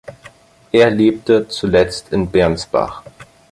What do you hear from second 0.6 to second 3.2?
Er lebte zuletzt in Bernsbach.